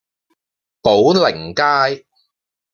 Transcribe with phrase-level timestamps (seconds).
[0.81, 2.07] 寶靈街